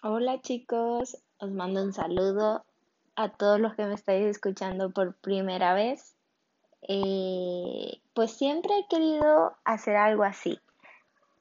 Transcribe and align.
Hola 0.00 0.40
chicos, 0.40 1.18
os 1.38 1.50
mando 1.50 1.82
un 1.82 1.92
saludo 1.92 2.64
a 3.16 3.30
todos 3.30 3.58
los 3.58 3.74
que 3.74 3.84
me 3.84 3.94
estáis 3.94 4.26
escuchando 4.26 4.90
por 4.92 5.16
primera 5.16 5.74
vez. 5.74 6.14
Eh, 6.82 8.00
pues 8.14 8.30
siempre 8.30 8.70
he 8.78 8.86
querido 8.86 9.56
hacer 9.64 9.96
algo 9.96 10.22
así. 10.22 10.60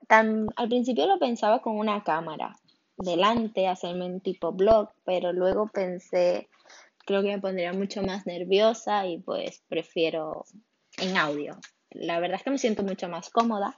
Al 0.09 0.69
principio 0.69 1.05
lo 1.05 1.19
pensaba 1.19 1.61
con 1.61 1.77
una 1.77 2.03
cámara 2.03 2.57
delante, 2.97 3.67
hacerme 3.67 4.05
un 4.05 4.21
tipo 4.21 4.51
blog, 4.53 4.89
pero 5.05 5.33
luego 5.33 5.67
pensé, 5.67 6.49
creo 7.05 7.21
que 7.21 7.27
me 7.27 7.39
pondría 7.39 7.73
mucho 7.73 8.01
más 8.01 8.25
nerviosa 8.25 9.05
y 9.05 9.19
pues 9.19 9.61
prefiero 9.69 10.45
en 10.97 11.15
audio. 11.15 11.59
La 11.91 12.19
verdad 12.19 12.37
es 12.37 12.43
que 12.43 12.49
me 12.49 12.57
siento 12.57 12.81
mucho 12.81 13.07
más 13.07 13.29
cómoda 13.29 13.77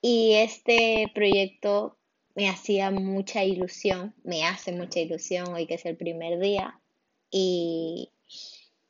y 0.00 0.34
este 0.34 1.12
proyecto 1.14 1.96
me 2.40 2.48
hacía 2.48 2.90
mucha 2.90 3.44
ilusión, 3.44 4.14
me 4.24 4.46
hace 4.46 4.72
mucha 4.72 4.98
ilusión 4.98 5.52
hoy 5.52 5.66
que 5.66 5.74
es 5.74 5.84
el 5.84 5.98
primer 5.98 6.40
día 6.40 6.80
y 7.30 8.10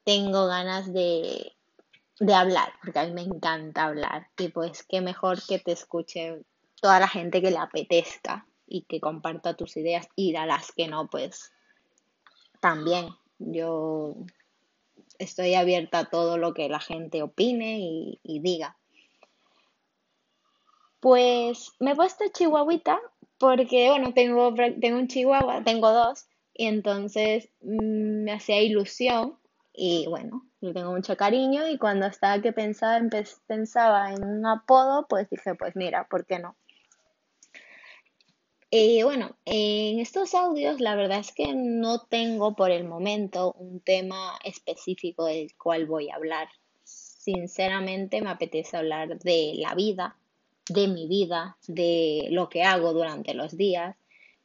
tengo 0.04 0.46
ganas 0.46 0.92
de, 0.92 1.50
de 2.20 2.32
hablar, 2.32 2.72
porque 2.80 3.00
a 3.00 3.06
mí 3.06 3.12
me 3.12 3.22
encanta 3.22 3.86
hablar 3.86 4.28
y 4.38 4.50
pues 4.50 4.84
qué 4.84 5.00
mejor 5.00 5.44
que 5.44 5.58
te 5.58 5.72
escuche 5.72 6.42
toda 6.80 7.00
la 7.00 7.08
gente 7.08 7.42
que 7.42 7.50
le 7.50 7.58
apetezca 7.58 8.46
y 8.68 8.82
que 8.82 9.00
comparta 9.00 9.56
tus 9.56 9.77
ideas 9.77 10.06
y 10.14 10.36
a 10.36 10.46
las 10.46 10.70
que 10.70 10.86
no, 10.86 11.10
pues 11.10 11.50
también 12.60 13.08
yo 13.41 14.14
estoy 15.19 15.55
abierta 15.55 15.98
a 15.98 16.08
todo 16.08 16.38
lo 16.38 16.55
que 16.55 16.69
la 16.69 16.78
gente 16.78 17.20
opine 17.20 17.80
y, 17.80 18.20
y 18.22 18.38
diga. 18.38 18.77
Pues 21.00 21.72
me 21.78 21.92
he 21.92 21.96
puesto 21.96 22.24
chihuahuita 22.32 23.00
porque, 23.38 23.88
bueno, 23.88 24.12
tengo, 24.12 24.54
tengo 24.54 24.98
un 24.98 25.08
chihuahua, 25.08 25.64
tengo 25.64 25.91
dos, 25.92 26.27
y 26.54 26.66
entonces 26.66 27.48
mm, 27.62 28.25
me 28.25 28.33
hacía 28.33 28.61
ilusión 28.61 29.38
y 29.72 30.06
bueno, 30.08 30.47
le 30.60 30.75
tengo 30.75 30.92
mucho 30.92 31.16
cariño 31.16 31.66
y 31.69 31.78
cuando 31.78 32.06
estaba 32.06 32.42
que 32.42 32.52
pensaba, 32.52 33.00
pensaba 33.47 34.12
en 34.12 34.25
un 34.25 34.44
apodo, 34.44 35.06
pues 35.08 35.30
dije, 35.30 35.55
pues 35.55 35.75
mira, 35.75 36.06
¿por 36.08 36.27
qué 36.27 36.38
no? 36.38 36.56
Y 38.70 39.03
bueno, 39.03 39.36
en 39.47 39.98
estos 39.98 40.34
audios 40.34 40.80
la 40.80 40.94
verdad 40.94 41.19
es 41.20 41.32
que 41.32 41.55
no 41.55 42.03
tengo 42.03 42.55
por 42.55 42.70
el 42.70 42.84
momento 42.84 43.53
un 43.53 43.80
tema 43.80 44.38
específico 44.44 45.25
del 45.25 45.56
cual 45.56 45.86
voy 45.86 46.10
a 46.10 46.16
hablar. 46.16 46.48
Sinceramente 46.84 48.20
me 48.20 48.30
apetece 48.30 48.77
hablar 48.77 49.19
de 49.19 49.55
la 49.56 49.75
vida, 49.75 50.16
de 50.72 50.88
mi 50.88 51.06
vida, 51.06 51.56
de 51.66 52.28
lo 52.30 52.48
que 52.48 52.62
hago 52.62 52.92
durante 52.92 53.34
los 53.34 53.56
días, 53.56 53.96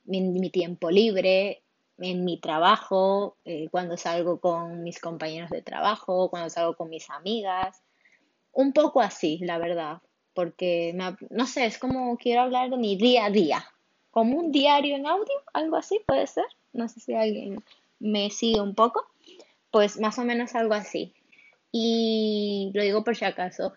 en 0.07 0.33
mi 0.33 0.49
tiempo 0.49 0.91
libre, 0.91 1.63
en 1.97 2.25
mi 2.25 2.37
trabajo, 2.37 3.37
eh, 3.45 3.67
cuando 3.71 3.97
salgo 3.97 4.39
con 4.39 4.83
mis 4.83 4.99
compañeros 4.99 5.49
de 5.49 5.61
trabajo, 5.61 6.29
cuando 6.29 6.49
salgo 6.49 6.75
con 6.75 6.89
mis 6.89 7.09
amigas. 7.09 7.81
Un 8.51 8.73
poco 8.73 9.01
así, 9.01 9.39
la 9.39 9.57
verdad, 9.57 10.01
porque 10.33 10.95
no 11.29 11.47
sé, 11.47 11.65
es 11.65 11.77
como 11.77 12.17
quiero 12.17 12.41
hablar 12.41 12.69
de 12.69 12.77
mi 12.77 12.95
día 12.95 13.25
a 13.25 13.29
día, 13.29 13.65
como 14.11 14.37
un 14.37 14.51
diario 14.51 14.95
en 14.95 15.07
audio, 15.07 15.35
algo 15.53 15.77
así 15.77 15.99
puede 16.05 16.27
ser. 16.27 16.45
No 16.73 16.87
sé 16.87 16.99
si 16.99 17.13
alguien 17.13 17.63
me 17.99 18.29
sigue 18.29 18.61
un 18.61 18.75
poco, 18.75 19.05
pues 19.71 19.99
más 19.99 20.17
o 20.19 20.23
menos 20.23 20.55
algo 20.55 20.73
así. 20.73 21.13
Y 21.71 22.71
lo 22.73 22.81
digo 22.81 23.03
por 23.03 23.15
si 23.15 23.25
acaso, 23.25 23.73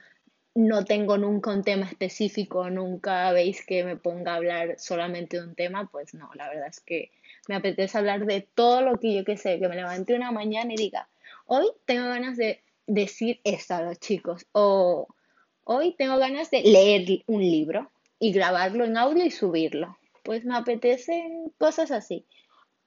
no 0.58 0.84
tengo 0.84 1.18
nunca 1.18 1.52
un 1.52 1.62
tema 1.62 1.86
específico, 1.86 2.68
nunca 2.68 3.30
veis 3.30 3.64
que 3.64 3.84
me 3.84 3.96
ponga 3.96 4.32
a 4.32 4.36
hablar 4.36 4.74
solamente 4.80 5.36
de 5.36 5.44
un 5.44 5.54
tema, 5.54 5.88
pues 5.88 6.14
no, 6.14 6.30
la 6.34 6.48
verdad 6.48 6.66
es 6.66 6.80
que 6.80 7.12
me 7.46 7.54
apetece 7.54 7.96
hablar 7.96 8.26
de 8.26 8.40
todo 8.40 8.82
lo 8.82 8.98
que 8.98 9.14
yo 9.14 9.24
que 9.24 9.36
sé, 9.36 9.60
que 9.60 9.68
me 9.68 9.76
levante 9.76 10.16
una 10.16 10.32
mañana 10.32 10.72
y 10.74 10.76
diga, 10.76 11.08
hoy 11.46 11.66
tengo 11.84 12.08
ganas 12.08 12.36
de 12.36 12.60
decir 12.88 13.40
esto 13.44 13.74
a 13.74 13.82
los 13.82 14.00
chicos, 14.00 14.46
o 14.50 15.06
hoy 15.62 15.94
tengo 15.96 16.16
ganas 16.16 16.50
de 16.50 16.62
leer 16.62 17.22
un 17.28 17.40
libro 17.40 17.92
y 18.18 18.32
grabarlo 18.32 18.84
en 18.84 18.96
audio 18.96 19.24
y 19.24 19.30
subirlo. 19.30 19.96
Pues 20.24 20.44
me 20.44 20.56
apetecen 20.56 21.52
cosas 21.58 21.92
así. 21.92 22.26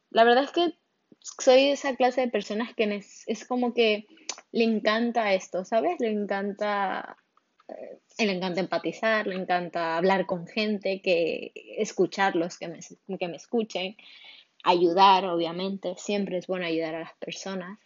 La 0.09 0.25
verdad 0.25 0.43
es 0.43 0.51
que 0.51 0.73
soy 1.21 1.69
esa 1.69 1.95
clase 1.95 2.19
de 2.19 2.27
personas 2.27 2.75
que 2.75 3.01
es 3.27 3.45
como 3.45 3.73
que 3.73 4.07
le 4.51 4.65
encanta 4.65 5.33
esto, 5.33 5.63
¿sabes? 5.63 6.01
Le 6.01 6.11
encanta 6.11 7.15
le 8.17 8.31
encanta 8.31 8.59
empatizar, 8.59 9.27
le 9.27 9.35
encanta 9.35 9.97
hablar 9.97 10.25
con 10.25 10.47
gente, 10.47 11.01
que 11.01 11.51
escucharlos, 11.77 12.57
que 12.57 12.67
me, 12.67 12.79
que 13.17 13.27
me 13.27 13.37
escuchen, 13.37 13.95
ayudar, 14.63 15.25
obviamente, 15.25 15.95
siempre 15.97 16.37
es 16.37 16.47
bueno 16.47 16.65
ayudar 16.65 16.95
a 16.95 16.99
las 16.99 17.13
personas, 17.15 17.79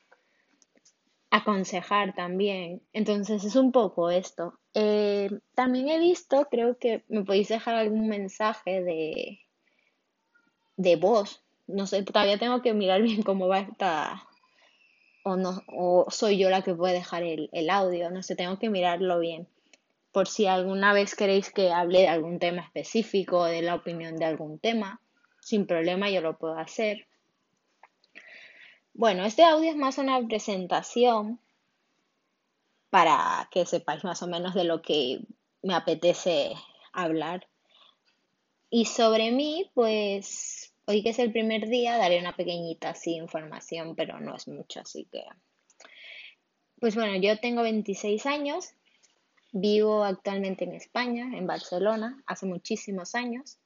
aconsejar 1.29 2.15
también. 2.15 2.81
Entonces 2.93 3.43
es 3.43 3.55
un 3.55 3.71
poco 3.71 4.09
esto. 4.09 4.59
Eh, 4.73 5.29
también 5.53 5.89
he 5.89 5.99
visto, 5.99 6.47
creo 6.49 6.77
que 6.77 7.03
me 7.07 7.23
podéis 7.23 7.49
dejar 7.49 7.75
algún 7.75 8.07
mensaje 8.07 8.81
de, 8.81 9.39
de 10.77 10.95
voz. 10.95 11.41
No 11.67 11.87
sé, 11.87 12.03
todavía 12.03 12.37
tengo 12.37 12.61
que 12.61 12.73
mirar 12.73 13.01
bien 13.01 13.23
cómo 13.23 13.47
va 13.47 13.59
esta, 13.59 14.27
o 15.23 15.35
no, 15.35 15.63
o 15.67 16.05
soy 16.09 16.37
yo 16.37 16.49
la 16.49 16.61
que 16.61 16.75
puede 16.75 16.93
dejar 16.93 17.23
el, 17.23 17.49
el 17.51 17.69
audio, 17.71 18.11
no 18.11 18.21
sé, 18.21 18.35
tengo 18.35 18.59
que 18.59 18.69
mirarlo 18.69 19.19
bien. 19.19 19.47
Por 20.15 20.29
si 20.29 20.45
alguna 20.45 20.93
vez 20.93 21.13
queréis 21.13 21.51
que 21.51 21.73
hable 21.73 21.99
de 22.03 22.07
algún 22.07 22.39
tema 22.39 22.61
específico 22.61 23.39
o 23.39 23.43
de 23.43 23.61
la 23.61 23.75
opinión 23.75 24.15
de 24.15 24.23
algún 24.23 24.59
tema, 24.59 25.01
sin 25.41 25.67
problema 25.67 26.09
yo 26.09 26.21
lo 26.21 26.37
puedo 26.37 26.57
hacer. 26.57 27.05
Bueno, 28.93 29.25
este 29.25 29.43
audio 29.43 29.69
es 29.69 29.75
más 29.75 29.97
una 29.97 30.25
presentación 30.25 31.41
para 32.89 33.49
que 33.51 33.65
sepáis 33.65 34.05
más 34.05 34.23
o 34.23 34.27
menos 34.27 34.53
de 34.53 34.63
lo 34.63 34.81
que 34.81 35.19
me 35.61 35.75
apetece 35.75 36.53
hablar. 36.93 37.49
Y 38.69 38.85
sobre 38.85 39.33
mí, 39.33 39.69
pues 39.73 40.73
hoy 40.85 41.03
que 41.03 41.09
es 41.09 41.19
el 41.19 41.33
primer 41.33 41.67
día, 41.67 41.97
daré 41.97 42.21
una 42.21 42.37
pequeñita 42.37 42.91
así 42.91 43.15
información, 43.17 43.97
pero 43.97 44.21
no 44.21 44.33
es 44.33 44.47
mucho, 44.47 44.79
así 44.79 45.09
que... 45.11 45.25
Pues 46.79 46.95
bueno, 46.95 47.17
yo 47.17 47.37
tengo 47.37 47.63
26 47.63 48.25
años, 48.27 48.75
vivo 49.55 50.03
actualmente 50.03 50.65
en 50.65 50.73
España, 50.73 51.31
en 51.33 51.47
Barcelona, 51.47 52.21
hace 52.27 52.45
muchísimos 52.45 53.15
años. 53.15 53.57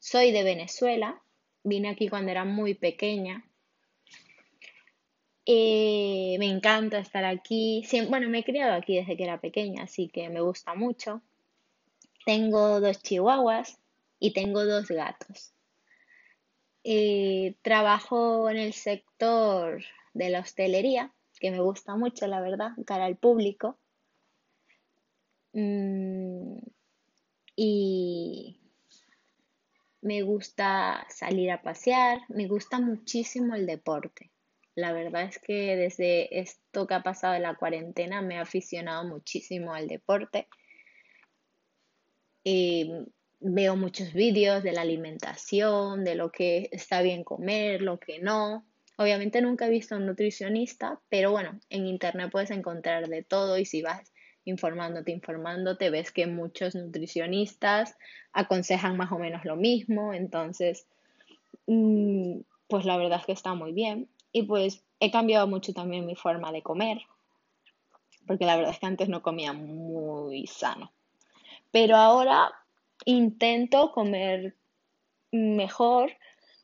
Soy 0.00 0.32
de 0.32 0.42
Venezuela, 0.42 1.22
vine 1.62 1.90
aquí 1.90 2.08
cuando 2.08 2.32
era 2.32 2.44
muy 2.44 2.74
pequeña. 2.74 3.44
Eh, 5.46 6.34
me 6.40 6.46
encanta 6.46 6.98
estar 6.98 7.24
aquí. 7.24 7.84
Bueno, 8.08 8.28
me 8.28 8.40
he 8.40 8.44
criado 8.44 8.74
aquí 8.74 8.96
desde 8.96 9.16
que 9.16 9.22
era 9.22 9.40
pequeña, 9.40 9.84
así 9.84 10.08
que 10.08 10.28
me 10.28 10.40
gusta 10.40 10.74
mucho. 10.74 11.22
Tengo 12.26 12.80
dos 12.80 13.00
chihuahuas 13.00 13.78
y 14.18 14.32
tengo 14.32 14.64
dos 14.64 14.88
gatos. 14.88 15.52
Eh, 16.82 17.54
trabajo 17.62 18.50
en 18.50 18.56
el 18.56 18.72
sector 18.72 19.84
de 20.14 20.30
la 20.30 20.40
hostelería, 20.40 21.12
que 21.38 21.52
me 21.52 21.60
gusta 21.60 21.94
mucho, 21.94 22.26
la 22.26 22.40
verdad, 22.40 22.72
cara 22.84 23.04
al 23.04 23.16
público. 23.16 23.78
Mm, 25.54 26.58
y 27.56 28.62
Me 30.02 30.22
gusta 30.22 31.06
salir 31.08 31.52
a 31.52 31.62
pasear, 31.62 32.22
me 32.28 32.48
gusta 32.48 32.80
muchísimo 32.80 33.54
el 33.54 33.66
deporte. 33.66 34.32
La 34.74 34.92
verdad 34.92 35.22
es 35.22 35.38
que 35.38 35.76
desde 35.76 36.40
esto 36.40 36.88
que 36.88 36.94
ha 36.94 37.04
pasado 37.04 37.34
de 37.34 37.40
la 37.40 37.54
cuarentena 37.54 38.20
me 38.20 38.34
he 38.34 38.38
aficionado 38.38 39.04
muchísimo 39.04 39.72
al 39.72 39.86
deporte. 39.86 40.48
Eh, 42.44 43.06
veo 43.38 43.76
muchos 43.76 44.12
vídeos 44.12 44.64
de 44.64 44.72
la 44.72 44.80
alimentación, 44.80 46.02
de 46.02 46.16
lo 46.16 46.32
que 46.32 46.68
está 46.72 47.00
bien 47.02 47.22
comer, 47.22 47.80
lo 47.80 48.00
que 48.00 48.18
no. 48.18 48.66
Obviamente 48.98 49.40
nunca 49.40 49.66
he 49.68 49.70
visto 49.70 49.94
a 49.94 49.98
un 49.98 50.06
nutricionista, 50.06 51.00
pero 51.08 51.30
bueno, 51.30 51.60
en 51.70 51.86
internet 51.86 52.30
puedes 52.32 52.50
encontrar 52.50 53.08
de 53.08 53.22
todo 53.22 53.56
y 53.56 53.66
si 53.66 53.82
vas 53.82 54.11
informándote, 54.44 55.12
informándote, 55.12 55.90
ves 55.90 56.10
que 56.10 56.26
muchos 56.26 56.74
nutricionistas 56.74 57.96
aconsejan 58.32 58.96
más 58.96 59.12
o 59.12 59.18
menos 59.18 59.44
lo 59.44 59.56
mismo, 59.56 60.12
entonces, 60.12 60.86
mm, 61.66 62.40
pues 62.68 62.84
la 62.84 62.96
verdad 62.96 63.20
es 63.20 63.26
que 63.26 63.32
está 63.32 63.54
muy 63.54 63.72
bien. 63.72 64.08
Y 64.32 64.42
pues 64.44 64.82
he 65.00 65.10
cambiado 65.10 65.46
mucho 65.46 65.72
también 65.72 66.06
mi 66.06 66.16
forma 66.16 66.52
de 66.52 66.62
comer, 66.62 67.02
porque 68.26 68.46
la 68.46 68.56
verdad 68.56 68.72
es 68.72 68.78
que 68.78 68.86
antes 68.86 69.08
no 69.08 69.22
comía 69.22 69.52
muy 69.52 70.46
sano. 70.46 70.90
Pero 71.70 71.96
ahora 71.96 72.52
intento 73.04 73.92
comer 73.92 74.54
mejor, 75.32 76.12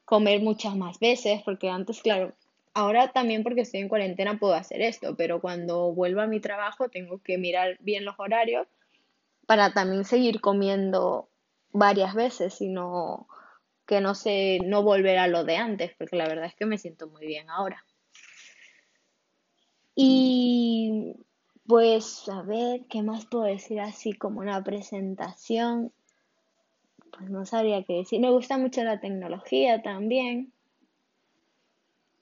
comer 0.04 0.40
muchas 0.40 0.76
más 0.76 0.98
veces, 0.98 1.42
porque 1.44 1.68
antes, 1.68 2.00
claro, 2.00 2.34
ahora 2.78 3.12
también 3.12 3.42
porque 3.42 3.62
estoy 3.62 3.80
en 3.80 3.88
cuarentena 3.88 4.38
puedo 4.38 4.54
hacer 4.54 4.80
esto, 4.82 5.16
pero 5.16 5.40
cuando 5.40 5.92
vuelva 5.92 6.24
a 6.24 6.26
mi 6.28 6.40
trabajo 6.40 6.88
tengo 6.88 7.18
que 7.22 7.38
mirar 7.38 7.76
bien 7.80 8.04
los 8.04 8.14
horarios 8.18 8.66
para 9.48 9.72
también 9.72 10.04
seguir 10.04 10.42
comiendo 10.42 11.30
varias 11.72 12.14
veces 12.14 12.60
y 12.60 12.68
no, 12.68 13.26
que 13.86 14.02
no 14.02 14.14
sé, 14.14 14.60
no 14.62 14.82
volver 14.82 15.16
a 15.16 15.26
lo 15.26 15.42
de 15.44 15.56
antes, 15.56 15.92
porque 15.96 16.16
la 16.16 16.28
verdad 16.28 16.44
es 16.44 16.54
que 16.54 16.66
me 16.66 16.76
siento 16.76 17.08
muy 17.08 17.26
bien 17.26 17.48
ahora. 17.48 17.82
Y 19.94 21.16
pues 21.66 22.28
a 22.28 22.42
ver, 22.42 22.82
¿qué 22.90 23.02
más 23.02 23.24
puedo 23.24 23.44
decir 23.44 23.80
así 23.80 24.12
como 24.12 24.40
una 24.40 24.62
presentación? 24.62 25.92
Pues 27.16 27.30
no 27.30 27.46
sabría 27.46 27.82
qué 27.84 27.94
decir. 27.94 28.20
Me 28.20 28.30
gusta 28.30 28.58
mucho 28.58 28.84
la 28.84 29.00
tecnología 29.00 29.80
también. 29.80 30.52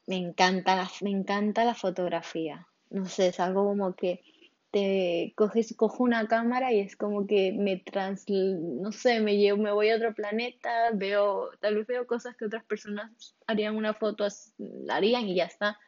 Me 0.07 0.17
encanta 0.17 0.77
la, 0.77 0.91
me 1.03 1.11
encanta 1.11 1.65
la 1.65 1.75
fotografía. 1.75 2.69
No 2.91 3.07
sé, 3.07 3.29
es 3.29 3.41
algo 3.41 3.65
como 3.65 3.95
que 3.95 4.23
te 4.71 5.33
coges, 5.37 5.75
cojo 5.77 6.05
una 6.05 6.29
cámara 6.29 6.73
y 6.73 6.81
es 6.81 6.97
como 6.97 7.27
que 7.27 7.53
me 7.53 7.79
trans, 7.79 8.25
no 8.29 8.93
sé, 8.93 9.21
me 9.21 9.37
llevo, 9.37 9.63
me 9.63 9.73
voy 9.73 9.91
a 9.91 9.97
otro 9.97 10.15
planeta, 10.15 10.91
veo, 10.93 11.51
tal 11.61 11.77
vez 11.77 11.87
veo 11.87 12.07
cosas 12.07 12.37
que 12.37 12.45
otras 12.45 12.65
personas 12.65 13.35
harían 13.47 13.77
una 13.77 13.95
foto, 13.95 14.27
harían 14.91 15.29
y 15.29 15.37
ya 15.37 15.45
está. 15.45 15.79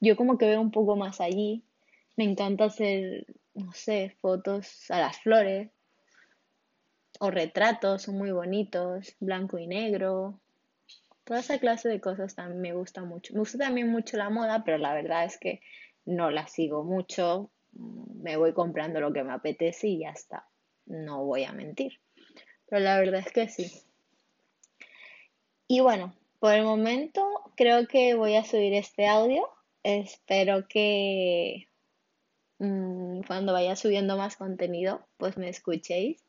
Yo 0.00 0.16
como 0.16 0.38
que 0.38 0.46
veo 0.46 0.60
un 0.60 0.70
poco 0.70 0.96
más 0.96 1.20
allí. 1.20 1.64
Me 2.16 2.24
encanta 2.24 2.64
hacer, 2.64 3.26
no 3.54 3.72
sé, 3.72 4.16
fotos 4.20 4.90
a 4.90 4.98
las 5.00 5.18
flores 5.20 5.70
o 7.20 7.30
retratos, 7.30 8.02
son 8.02 8.18
muy 8.18 8.30
bonitos, 8.30 9.14
blanco 9.20 9.58
y 9.58 9.66
negro. 9.66 10.40
Toda 11.28 11.40
esa 11.40 11.58
clase 11.58 11.88
de 11.88 12.00
cosas 12.00 12.34
también 12.34 12.60
me 12.60 12.72
gusta 12.72 13.04
mucho. 13.04 13.34
Me 13.34 13.40
gusta 13.40 13.58
también 13.58 13.90
mucho 13.90 14.16
la 14.16 14.30
moda, 14.30 14.64
pero 14.64 14.78
la 14.78 14.94
verdad 14.94 15.26
es 15.26 15.38
que 15.38 15.60
no 16.06 16.30
la 16.30 16.48
sigo 16.48 16.84
mucho 16.84 17.50
me 17.72 18.36
voy 18.36 18.52
comprando 18.52 19.00
lo 19.00 19.12
que 19.12 19.22
me 19.22 19.32
apetece 19.32 19.88
y 19.88 20.00
ya 20.00 20.10
está. 20.10 20.48
No 20.86 21.24
voy 21.24 21.44
a 21.44 21.52
mentir. 21.52 22.00
Pero 22.66 22.82
la 22.82 22.98
verdad 22.98 23.20
es 23.20 23.32
que 23.32 23.48
sí. 23.48 23.70
Y 25.66 25.80
bueno, 25.80 26.14
por 26.40 26.54
el 26.54 26.64
momento 26.64 27.26
creo 27.56 27.86
que 27.86 28.14
voy 28.14 28.36
a 28.36 28.44
subir 28.44 28.74
este 28.74 29.06
audio. 29.06 29.48
Espero 29.82 30.66
que 30.66 31.68
mm, 32.58 33.22
cuando 33.26 33.52
vaya 33.52 33.76
subiendo 33.76 34.16
más 34.16 34.36
contenido, 34.36 35.06
pues 35.18 35.36
me 35.36 35.48
escuchéis. 35.48 36.22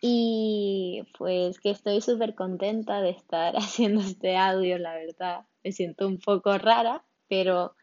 Y 0.00 1.02
pues 1.18 1.58
que 1.58 1.70
estoy 1.70 2.00
súper 2.00 2.34
contenta 2.34 3.00
de 3.00 3.10
estar 3.10 3.54
haciendo 3.56 4.00
este 4.00 4.36
audio, 4.36 4.78
la 4.78 4.94
verdad. 4.94 5.46
Me 5.64 5.72
siento 5.72 6.06
un 6.06 6.18
poco 6.18 6.56
rara, 6.58 7.04
pero 7.28 7.74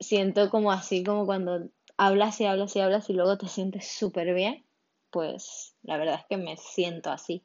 siento 0.00 0.50
como 0.50 0.72
así, 0.72 1.04
como 1.04 1.26
cuando 1.26 1.68
hablas 1.96 2.40
y 2.40 2.46
hablas 2.46 2.74
y 2.76 2.80
hablas 2.80 3.08
y 3.10 3.12
luego 3.12 3.38
te 3.38 3.48
sientes 3.48 3.88
súper 3.88 4.34
bien, 4.34 4.64
pues 5.10 5.76
la 5.82 5.96
verdad 5.96 6.20
es 6.20 6.26
que 6.28 6.36
me 6.36 6.56
siento 6.56 7.10
así. 7.10 7.44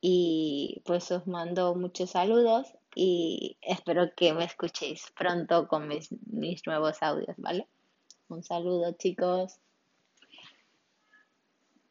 Y 0.00 0.82
pues 0.84 1.10
os 1.12 1.26
mando 1.26 1.74
muchos 1.74 2.10
saludos 2.10 2.74
y 2.94 3.56
espero 3.62 4.10
que 4.16 4.34
me 4.34 4.44
escuchéis 4.44 5.12
pronto 5.16 5.68
con 5.68 5.88
mis, 5.88 6.10
mis 6.26 6.66
nuevos 6.66 7.02
audios, 7.02 7.36
¿vale? 7.38 7.68
Un 8.28 8.42
saludo 8.42 8.92
chicos. 8.92 9.60